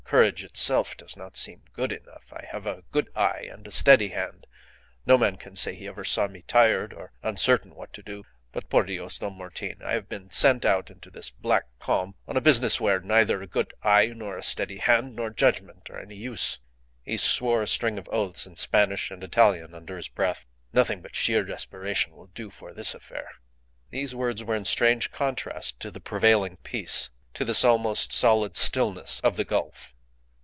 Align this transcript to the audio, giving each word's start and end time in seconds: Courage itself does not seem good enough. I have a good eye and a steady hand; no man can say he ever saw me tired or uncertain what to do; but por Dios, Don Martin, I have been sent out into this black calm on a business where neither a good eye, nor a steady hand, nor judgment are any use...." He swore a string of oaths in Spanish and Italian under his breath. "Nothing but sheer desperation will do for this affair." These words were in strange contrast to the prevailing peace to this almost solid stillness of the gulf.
Courage 0.11 0.43
itself 0.43 0.97
does 0.97 1.15
not 1.15 1.37
seem 1.37 1.61
good 1.71 1.93
enough. 1.93 2.33
I 2.33 2.43
have 2.51 2.65
a 2.67 2.83
good 2.91 3.09
eye 3.15 3.47
and 3.49 3.65
a 3.65 3.71
steady 3.71 4.09
hand; 4.09 4.45
no 5.05 5.17
man 5.17 5.37
can 5.37 5.55
say 5.55 5.73
he 5.73 5.87
ever 5.87 6.03
saw 6.03 6.27
me 6.27 6.41
tired 6.41 6.91
or 6.93 7.13
uncertain 7.23 7.73
what 7.75 7.93
to 7.93 8.03
do; 8.03 8.25
but 8.51 8.69
por 8.69 8.83
Dios, 8.83 9.19
Don 9.19 9.37
Martin, 9.37 9.81
I 9.81 9.93
have 9.93 10.09
been 10.09 10.29
sent 10.29 10.65
out 10.65 10.89
into 10.91 11.09
this 11.09 11.29
black 11.29 11.67
calm 11.79 12.15
on 12.27 12.35
a 12.35 12.41
business 12.41 12.81
where 12.81 12.99
neither 12.99 13.41
a 13.41 13.47
good 13.47 13.73
eye, 13.83 14.07
nor 14.07 14.37
a 14.37 14.43
steady 14.43 14.79
hand, 14.79 15.15
nor 15.15 15.29
judgment 15.29 15.89
are 15.89 16.01
any 16.01 16.17
use...." 16.17 16.57
He 17.05 17.15
swore 17.15 17.63
a 17.63 17.65
string 17.67 17.97
of 17.97 18.09
oaths 18.09 18.45
in 18.45 18.57
Spanish 18.57 19.11
and 19.11 19.23
Italian 19.23 19.73
under 19.73 19.95
his 19.95 20.09
breath. 20.09 20.45
"Nothing 20.73 21.01
but 21.01 21.15
sheer 21.15 21.45
desperation 21.45 22.17
will 22.17 22.27
do 22.27 22.49
for 22.49 22.73
this 22.73 22.93
affair." 22.93 23.29
These 23.91 24.13
words 24.13 24.43
were 24.43 24.55
in 24.55 24.65
strange 24.65 25.13
contrast 25.13 25.79
to 25.79 25.89
the 25.89 26.01
prevailing 26.01 26.57
peace 26.63 27.09
to 27.33 27.45
this 27.45 27.63
almost 27.63 28.11
solid 28.11 28.57
stillness 28.57 29.21
of 29.21 29.37
the 29.37 29.45
gulf. 29.45 29.95